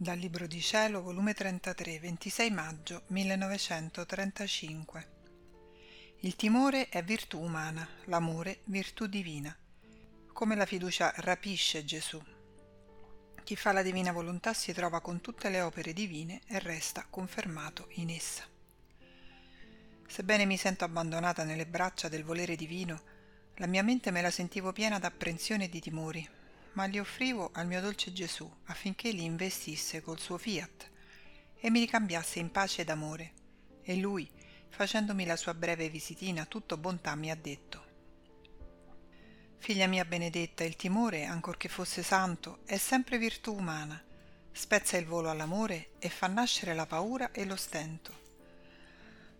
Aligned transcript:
Dal 0.00 0.16
Libro 0.16 0.46
di 0.46 0.60
Cielo, 0.60 1.02
volume 1.02 1.34
33, 1.34 1.98
26 1.98 2.50
maggio 2.52 3.02
1935. 3.08 5.08
Il 6.20 6.36
timore 6.36 6.88
è 6.88 7.02
virtù 7.02 7.40
umana, 7.40 7.84
l'amore 8.04 8.60
virtù 8.66 9.06
divina. 9.06 9.52
Come 10.32 10.54
la 10.54 10.66
fiducia 10.66 11.12
rapisce 11.16 11.84
Gesù. 11.84 12.22
Chi 13.42 13.56
fa 13.56 13.72
la 13.72 13.82
divina 13.82 14.12
volontà 14.12 14.54
si 14.54 14.72
trova 14.72 15.00
con 15.00 15.20
tutte 15.20 15.48
le 15.48 15.62
opere 15.62 15.92
divine 15.92 16.42
e 16.46 16.60
resta 16.60 17.04
confermato 17.10 17.88
in 17.94 18.10
essa. 18.10 18.44
Sebbene 20.06 20.44
mi 20.44 20.56
sento 20.56 20.84
abbandonata 20.84 21.42
nelle 21.42 21.66
braccia 21.66 22.08
del 22.08 22.22
volere 22.22 22.54
divino, 22.54 23.02
la 23.56 23.66
mia 23.66 23.82
mente 23.82 24.12
me 24.12 24.22
la 24.22 24.30
sentivo 24.30 24.72
piena 24.72 25.00
d'apprensione 25.00 25.64
e 25.64 25.68
di 25.68 25.80
timori, 25.80 26.37
ma 26.78 26.84
li 26.84 27.00
offrivo 27.00 27.50
al 27.54 27.66
mio 27.66 27.80
dolce 27.80 28.12
Gesù 28.12 28.48
affinché 28.66 29.10
li 29.10 29.24
investisse 29.24 30.00
col 30.00 30.20
suo 30.20 30.38
fiat 30.38 30.88
e 31.58 31.70
mi 31.70 31.80
ricambiasse 31.80 32.38
in 32.38 32.52
pace 32.52 32.82
ed 32.82 32.88
amore. 32.88 33.32
E 33.82 33.96
lui, 33.96 34.30
facendomi 34.68 35.26
la 35.26 35.34
sua 35.34 35.54
breve 35.54 35.88
visitina, 35.88 36.44
tutto 36.44 36.76
bontà 36.76 37.16
mi 37.16 37.32
ha 37.32 37.34
detto 37.34 37.86
Figlia 39.58 39.88
mia 39.88 40.04
benedetta, 40.04 40.62
il 40.62 40.76
timore, 40.76 41.24
ancorché 41.24 41.68
fosse 41.68 42.04
santo, 42.04 42.60
è 42.64 42.76
sempre 42.76 43.18
virtù 43.18 43.56
umana, 43.56 44.00
spezza 44.52 44.96
il 44.96 45.04
volo 45.04 45.30
all'amore 45.30 45.94
e 45.98 46.08
fa 46.08 46.28
nascere 46.28 46.74
la 46.74 46.86
paura 46.86 47.32
e 47.32 47.44
lo 47.44 47.56
stento. 47.56 48.26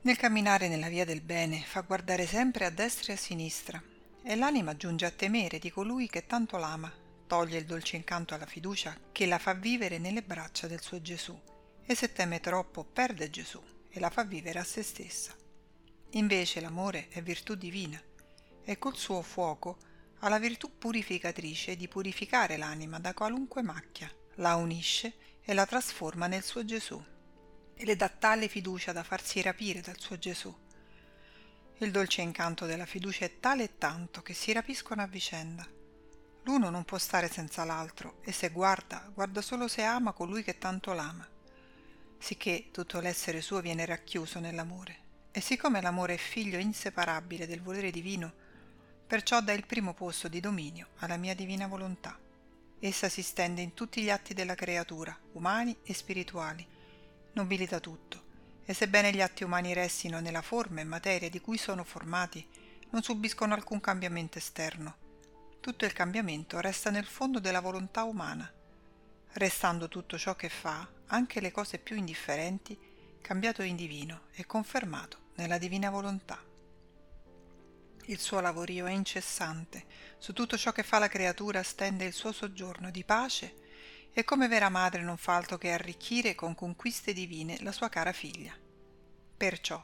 Nel 0.00 0.16
camminare 0.16 0.66
nella 0.66 0.88
via 0.88 1.04
del 1.04 1.20
bene 1.20 1.62
fa 1.62 1.82
guardare 1.82 2.26
sempre 2.26 2.64
a 2.64 2.70
destra 2.70 3.12
e 3.12 3.14
a 3.14 3.18
sinistra, 3.20 3.80
e 4.24 4.34
l'anima 4.34 4.76
giunge 4.76 5.06
a 5.06 5.12
temere 5.12 5.60
di 5.60 5.70
colui 5.70 6.08
che 6.08 6.26
tanto 6.26 6.56
l'ama, 6.56 6.92
toglie 7.30 7.58
il 7.58 7.64
dolce 7.64 7.94
incanto 7.94 8.34
alla 8.34 8.44
fiducia 8.44 8.98
che 9.12 9.24
la 9.24 9.38
fa 9.38 9.54
vivere 9.54 9.98
nelle 9.98 10.24
braccia 10.24 10.66
del 10.66 10.80
suo 10.80 11.00
Gesù 11.00 11.40
e 11.86 11.94
se 11.94 12.12
teme 12.12 12.40
troppo 12.40 12.82
perde 12.82 13.30
Gesù 13.30 13.62
e 13.88 14.00
la 14.00 14.10
fa 14.10 14.24
vivere 14.24 14.58
a 14.58 14.64
se 14.64 14.82
stessa. 14.82 15.32
Invece 16.14 16.60
l'amore 16.60 17.06
è 17.08 17.22
virtù 17.22 17.54
divina 17.54 18.02
e 18.64 18.78
col 18.78 18.96
suo 18.96 19.22
fuoco 19.22 19.78
ha 20.18 20.28
la 20.28 20.40
virtù 20.40 20.76
purificatrice 20.76 21.76
di 21.76 21.86
purificare 21.86 22.56
l'anima 22.56 22.98
da 22.98 23.14
qualunque 23.14 23.62
macchia, 23.62 24.12
la 24.34 24.56
unisce 24.56 25.38
e 25.40 25.54
la 25.54 25.66
trasforma 25.66 26.26
nel 26.26 26.42
suo 26.42 26.64
Gesù 26.64 27.00
e 27.76 27.84
le 27.84 27.94
dà 27.94 28.08
tale 28.08 28.48
fiducia 28.48 28.90
da 28.90 29.04
farsi 29.04 29.40
rapire 29.40 29.80
dal 29.80 30.00
suo 30.00 30.18
Gesù. 30.18 30.52
Il 31.78 31.92
dolce 31.92 32.22
incanto 32.22 32.66
della 32.66 32.86
fiducia 32.86 33.24
è 33.24 33.38
tale 33.38 33.62
e 33.62 33.78
tanto 33.78 34.20
che 34.20 34.34
si 34.34 34.52
rapiscono 34.52 35.02
a 35.02 35.06
vicenda 35.06 35.78
L'uno 36.50 36.68
non 36.68 36.84
può 36.84 36.98
stare 36.98 37.28
senza 37.28 37.62
l'altro 37.62 38.16
e 38.22 38.32
se 38.32 38.48
guarda, 38.48 39.08
guarda 39.14 39.40
solo 39.40 39.68
se 39.68 39.84
ama 39.84 40.10
colui 40.10 40.42
che 40.42 40.58
tanto 40.58 40.92
l'ama. 40.92 41.24
Sicché 42.18 42.70
tutto 42.72 42.98
l'essere 42.98 43.40
suo 43.40 43.60
viene 43.60 43.86
racchiuso 43.86 44.40
nell'amore. 44.40 44.98
E 45.30 45.40
siccome 45.40 45.80
l'amore 45.80 46.14
è 46.14 46.16
figlio 46.16 46.58
inseparabile 46.58 47.46
del 47.46 47.62
volere 47.62 47.92
divino, 47.92 48.32
perciò 49.06 49.40
dà 49.40 49.52
il 49.52 49.64
primo 49.64 49.94
posto 49.94 50.26
di 50.26 50.40
dominio 50.40 50.88
alla 50.96 51.16
mia 51.16 51.36
divina 51.36 51.68
volontà. 51.68 52.18
Essa 52.80 53.08
si 53.08 53.22
stende 53.22 53.60
in 53.60 53.72
tutti 53.72 54.02
gli 54.02 54.10
atti 54.10 54.34
della 54.34 54.56
creatura, 54.56 55.16
umani 55.34 55.76
e 55.84 55.94
spirituali, 55.94 56.66
nobilita 57.34 57.78
tutto, 57.78 58.24
e 58.64 58.74
sebbene 58.74 59.12
gli 59.12 59.22
atti 59.22 59.44
umani 59.44 59.72
restino 59.72 60.18
nella 60.18 60.42
forma 60.42 60.80
e 60.80 60.84
materia 60.84 61.30
di 61.30 61.40
cui 61.40 61.58
sono 61.58 61.84
formati, 61.84 62.44
non 62.90 63.04
subiscono 63.04 63.54
alcun 63.54 63.78
cambiamento 63.78 64.38
esterno, 64.38 64.99
tutto 65.60 65.84
il 65.84 65.92
cambiamento 65.92 66.58
resta 66.58 66.90
nel 66.90 67.04
fondo 67.04 67.38
della 67.38 67.60
volontà 67.60 68.04
umana, 68.04 68.50
restando 69.32 69.88
tutto 69.88 70.18
ciò 70.18 70.34
che 70.34 70.48
fa, 70.48 70.88
anche 71.06 71.40
le 71.40 71.52
cose 71.52 71.78
più 71.78 71.96
indifferenti, 71.96 72.78
cambiato 73.20 73.62
in 73.62 73.76
divino 73.76 74.22
e 74.32 74.46
confermato 74.46 75.28
nella 75.34 75.58
divina 75.58 75.90
volontà. 75.90 76.42
Il 78.06 78.18
suo 78.18 78.40
lavorio 78.40 78.86
è 78.86 78.92
incessante, 78.92 79.84
su 80.18 80.32
tutto 80.32 80.56
ciò 80.56 80.72
che 80.72 80.82
fa 80.82 80.98
la 80.98 81.08
creatura 81.08 81.62
stende 81.62 82.06
il 82.06 82.12
suo 82.12 82.32
soggiorno 82.32 82.90
di 82.90 83.04
pace 83.04 83.54
e 84.12 84.24
come 84.24 84.48
vera 84.48 84.70
madre 84.70 85.02
non 85.02 85.16
fa 85.16 85.36
altro 85.36 85.58
che 85.58 85.70
arricchire 85.70 86.34
con 86.34 86.54
conquiste 86.54 87.12
divine 87.12 87.58
la 87.60 87.70
sua 87.70 87.88
cara 87.88 88.12
figlia. 88.12 88.52
Perciò 89.36 89.82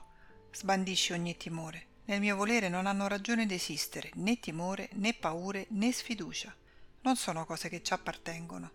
sbandisci 0.51 1.13
ogni 1.13 1.37
timore, 1.37 1.87
nel 2.07 2.21
mio 2.21 2.37
volere 2.37 2.69
non 2.69 2.87
hanno 2.87 3.09
ragione 3.09 3.47
d'esistere 3.47 4.11
né 4.15 4.39
timore, 4.39 4.89
né 4.93 5.13
paure, 5.13 5.67
né 5.71 5.91
sfiducia. 5.91 6.55
Non 7.01 7.17
sono 7.17 7.45
cose 7.45 7.69
che 7.69 7.83
ci 7.83 7.93
appartengono. 7.93 8.71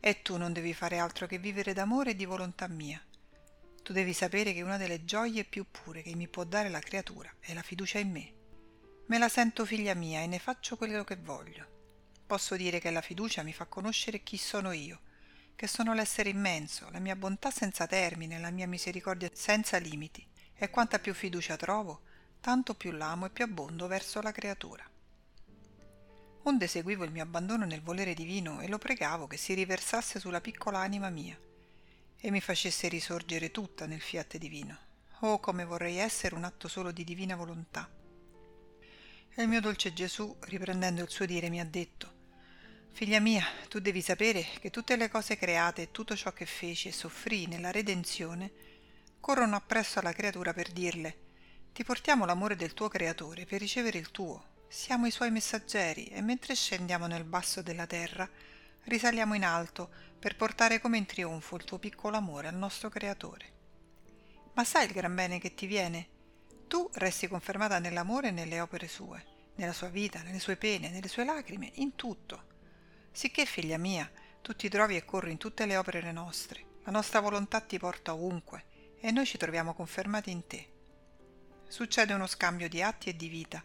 E 0.00 0.20
tu 0.20 0.36
non 0.36 0.52
devi 0.52 0.74
fare 0.74 0.98
altro 0.98 1.26
che 1.26 1.38
vivere 1.38 1.72
d'amore 1.72 2.10
e 2.10 2.14
di 2.14 2.26
volontà 2.26 2.68
mia. 2.68 3.02
Tu 3.82 3.92
devi 3.94 4.12
sapere 4.12 4.52
che 4.52 4.60
una 4.60 4.76
delle 4.76 5.04
gioie 5.06 5.44
più 5.44 5.64
pure 5.70 6.02
che 6.02 6.14
mi 6.14 6.28
può 6.28 6.44
dare 6.44 6.68
la 6.68 6.78
creatura 6.78 7.34
è 7.40 7.54
la 7.54 7.62
fiducia 7.62 7.98
in 7.98 8.10
me. 8.10 8.32
Me 9.06 9.18
la 9.18 9.30
sento 9.30 9.64
figlia 9.64 9.94
mia 9.94 10.20
e 10.20 10.26
ne 10.26 10.38
faccio 10.38 10.76
quello 10.76 11.04
che 11.04 11.16
voglio. 11.16 11.66
Posso 12.26 12.54
dire 12.54 12.80
che 12.80 12.90
la 12.90 13.00
fiducia 13.00 13.42
mi 13.42 13.54
fa 13.54 13.64
conoscere 13.64 14.22
chi 14.22 14.36
sono 14.36 14.72
io, 14.72 15.00
che 15.56 15.66
sono 15.66 15.94
l'essere 15.94 16.28
immenso, 16.28 16.88
la 16.90 16.98
mia 16.98 17.16
bontà 17.16 17.50
senza 17.50 17.86
termine, 17.86 18.38
la 18.38 18.50
mia 18.50 18.66
misericordia 18.66 19.30
senza 19.32 19.78
limiti. 19.78 20.26
E 20.54 20.68
quanta 20.68 20.98
più 20.98 21.14
fiducia 21.14 21.56
trovo, 21.56 22.02
tanto 22.44 22.74
più 22.74 22.90
l'amo 22.90 23.24
e 23.24 23.30
più 23.30 23.42
abbondo 23.42 23.86
verso 23.86 24.20
la 24.20 24.30
creatura. 24.30 24.86
Onde 26.42 26.66
seguivo 26.66 27.04
il 27.04 27.10
mio 27.10 27.22
abbandono 27.22 27.64
nel 27.64 27.80
volere 27.80 28.12
divino 28.12 28.60
e 28.60 28.68
lo 28.68 28.76
pregavo 28.76 29.26
che 29.26 29.38
si 29.38 29.54
riversasse 29.54 30.20
sulla 30.20 30.42
piccola 30.42 30.78
anima 30.78 31.08
mia 31.08 31.40
e 32.20 32.30
mi 32.30 32.42
facesse 32.42 32.88
risorgere 32.88 33.50
tutta 33.50 33.86
nel 33.86 34.02
fiat 34.02 34.36
divino. 34.36 34.76
Oh, 35.20 35.40
come 35.40 35.64
vorrei 35.64 35.96
essere 35.96 36.34
un 36.34 36.44
atto 36.44 36.68
solo 36.68 36.92
di 36.92 37.02
divina 37.02 37.34
volontà. 37.34 37.88
E 39.34 39.42
il 39.42 39.48
mio 39.48 39.62
dolce 39.62 39.94
Gesù, 39.94 40.36
riprendendo 40.40 41.00
il 41.00 41.08
suo 41.08 41.24
dire, 41.24 41.48
mi 41.48 41.60
ha 41.60 41.64
detto 41.64 42.12
Figlia 42.92 43.20
mia, 43.20 43.46
tu 43.70 43.78
devi 43.78 44.02
sapere 44.02 44.46
che 44.60 44.68
tutte 44.68 44.96
le 44.96 45.08
cose 45.08 45.38
create 45.38 45.80
e 45.80 45.90
tutto 45.90 46.14
ciò 46.14 46.34
che 46.34 46.44
feci 46.44 46.88
e 46.88 46.92
soffrì 46.92 47.46
nella 47.46 47.70
redenzione 47.70 48.52
corrono 49.18 49.56
appresso 49.56 49.98
alla 49.98 50.12
creatura 50.12 50.52
per 50.52 50.70
dirle 50.70 51.23
ti 51.74 51.82
portiamo 51.82 52.24
l'amore 52.24 52.54
del 52.54 52.72
tuo 52.72 52.86
creatore 52.86 53.46
per 53.46 53.58
ricevere 53.58 53.98
il 53.98 54.12
tuo. 54.12 54.44
Siamo 54.68 55.06
i 55.06 55.10
suoi 55.10 55.32
messaggeri 55.32 56.06
e 56.06 56.22
mentre 56.22 56.54
scendiamo 56.54 57.08
nel 57.08 57.24
basso 57.24 57.62
della 57.62 57.84
terra, 57.84 58.30
risaliamo 58.84 59.34
in 59.34 59.44
alto 59.44 59.90
per 60.16 60.36
portare 60.36 60.80
come 60.80 60.98
in 60.98 61.04
trionfo 61.04 61.56
il 61.56 61.64
tuo 61.64 61.80
piccolo 61.80 62.16
amore 62.16 62.46
al 62.46 62.54
nostro 62.54 62.88
creatore. 62.90 63.52
Ma 64.52 64.62
sai 64.62 64.86
il 64.86 64.92
gran 64.92 65.16
bene 65.16 65.40
che 65.40 65.54
ti 65.54 65.66
viene? 65.66 66.06
Tu 66.68 66.88
resti 66.92 67.26
confermata 67.26 67.80
nell'amore 67.80 68.28
e 68.28 68.30
nelle 68.30 68.60
opere 68.60 68.86
sue, 68.86 69.24
nella 69.56 69.72
sua 69.72 69.88
vita, 69.88 70.22
nelle 70.22 70.38
sue 70.38 70.54
pene, 70.54 70.90
nelle 70.90 71.08
sue 71.08 71.24
lacrime, 71.24 71.72
in 71.74 71.96
tutto. 71.96 72.44
Sicché, 73.10 73.46
figlia 73.46 73.78
mia, 73.78 74.08
tu 74.42 74.54
ti 74.54 74.68
trovi 74.68 74.94
e 74.94 75.04
corri 75.04 75.32
in 75.32 75.38
tutte 75.38 75.66
le 75.66 75.76
opere 75.76 76.12
nostre, 76.12 76.64
la 76.84 76.92
nostra 76.92 77.18
volontà 77.18 77.60
ti 77.62 77.80
porta 77.80 78.14
ovunque 78.14 78.64
e 79.00 79.10
noi 79.10 79.26
ci 79.26 79.38
troviamo 79.38 79.74
confermati 79.74 80.30
in 80.30 80.46
te 80.46 80.68
succede 81.68 82.12
uno 82.12 82.26
scambio 82.26 82.68
di 82.68 82.82
atti 82.82 83.08
e 83.08 83.16
di 83.16 83.28
vita, 83.28 83.62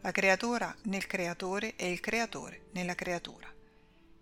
la 0.00 0.12
creatura 0.12 0.74
nel 0.82 1.06
creatore 1.06 1.76
e 1.76 1.90
il 1.90 2.00
creatore 2.00 2.66
nella 2.72 2.94
creatura. 2.94 3.52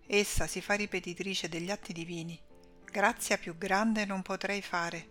Essa 0.07 0.47
si 0.47 0.61
fa 0.61 0.73
ripetitrice 0.75 1.49
degli 1.49 1.71
atti 1.71 1.93
divini. 1.93 2.39
Grazia 2.83 3.37
più 3.37 3.57
grande 3.57 4.05
non 4.05 4.21
potrei 4.21 4.61
fare, 4.61 5.09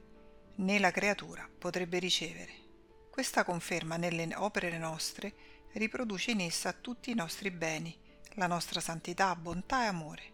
né 0.56 0.78
la 0.78 0.90
creatura 0.90 1.48
potrebbe 1.58 1.98
ricevere. 1.98 2.52
Questa 3.10 3.44
conferma 3.44 3.96
nelle 3.96 4.28
opere 4.34 4.76
nostre 4.78 5.34
riproduce 5.72 6.30
in 6.30 6.40
essa 6.40 6.72
tutti 6.72 7.10
i 7.10 7.14
nostri 7.14 7.50
beni, 7.50 7.96
la 8.34 8.46
nostra 8.46 8.80
santità, 8.80 9.34
bontà 9.36 9.84
e 9.84 9.86
amore. 9.86 10.32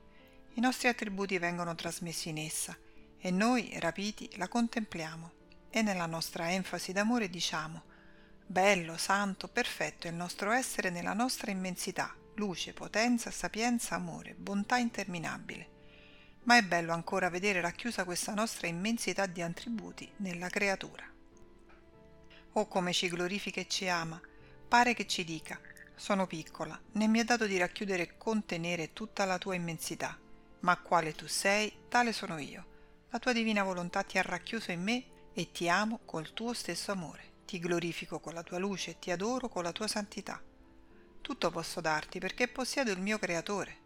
I 0.55 0.61
nostri 0.61 0.89
attributi 0.89 1.39
vengono 1.39 1.75
trasmessi 1.75 2.29
in 2.29 2.39
essa 2.39 2.77
e 3.19 3.31
noi, 3.31 3.73
rapiti, 3.79 4.31
la 4.37 4.49
contempliamo 4.49 5.39
e 5.71 5.83
nella 5.83 6.07
nostra 6.07 6.51
enfasi 6.53 6.93
d'amore 6.93 7.31
diciamo 7.31 7.91
bello, 8.51 8.97
santo, 8.97 9.47
perfetto 9.47 10.09
è 10.09 10.11
il 10.11 10.17
nostro 10.17 10.51
essere 10.51 10.91
nella 10.91 11.13
nostra 11.13 11.53
immensità, 11.53 12.13
luce, 12.35 12.73
potenza, 12.73 13.31
sapienza, 13.31 13.95
amore, 13.95 14.35
bontà 14.35 14.77
interminabile. 14.77 15.69
Ma 16.43 16.57
è 16.57 16.63
bello 16.63 16.93
ancora 16.93 17.31
vedere 17.31 17.61
racchiusa 17.61 18.03
questa 18.03 18.35
nostra 18.35 18.67
immensità 18.67 19.27
di 19.27 19.41
attributi 19.41 20.11
nella 20.17 20.49
creatura. 20.49 21.05
Oh 22.55 22.67
come 22.67 22.93
ci 22.93 23.09
glorifica 23.09 23.61
e 23.61 23.69
ci 23.69 23.87
ama, 23.89 24.21
pare 24.67 24.95
che 24.95 25.07
ci 25.07 25.23
dica, 25.23 25.61
sono 25.95 26.27
piccola, 26.27 26.77
né 26.95 27.07
mi 27.07 27.21
è 27.21 27.25
dato 27.25 27.47
di 27.47 27.57
racchiudere 27.57 28.03
e 28.03 28.17
contenere 28.19 28.93
tutta 28.93 29.25
la 29.27 29.39
tua 29.39 29.55
immensità, 29.55 30.19
ma 30.61 30.77
quale 30.79 31.15
tu 31.15 31.29
sei, 31.29 31.73
tale 31.89 32.13
sono 32.13 32.37
io. 32.39 32.67
La 33.11 33.21
tua 33.21 33.33
divina 33.33 33.63
volontà 33.63 34.03
ti 34.03 34.19
ha 34.19 34.23
racchiuso 34.23 34.73
in 34.73 34.83
me 34.83 35.05
e 35.33 35.51
ti 35.53 35.69
amo 35.69 36.01
col 36.05 36.33
tuo 36.33 36.53
stesso 36.53 36.93
amore, 36.93 37.33
ti 37.45 37.59
glorifico 37.59 38.21
con 38.21 38.35
la 38.35 38.43
tua 38.43 38.59
luce 38.59 38.99
ti 38.99 39.11
adoro 39.11 39.49
con 39.49 39.63
la 39.63 39.73
tua 39.73 39.87
santità. 39.87 40.41
Tutto 41.21 41.51
posso 41.51 41.81
darti 41.81 42.19
perché 42.19 42.49
possiedo 42.49 42.91
il 42.91 43.01
mio 43.01 43.19
creatore. 43.19 43.79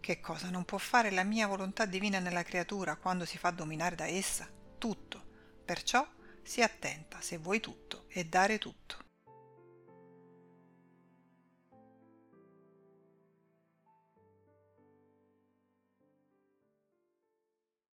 Che 0.00 0.20
cosa 0.20 0.50
non 0.50 0.64
può 0.64 0.78
fare 0.78 1.10
la 1.10 1.24
mia 1.24 1.46
volontà 1.46 1.86
divina 1.86 2.18
nella 2.18 2.42
creatura 2.42 2.96
quando 2.96 3.24
si 3.24 3.38
fa 3.38 3.50
dominare 3.50 3.96
da 3.96 4.06
essa? 4.06 4.48
Tutto. 4.78 5.24
Perciò 5.64 6.06
sii 6.42 6.62
attenta 6.62 7.20
se 7.20 7.38
vuoi 7.38 7.60
tutto 7.60 8.04
e 8.08 8.24
dare 8.24 8.58
tutto. 8.58 9.07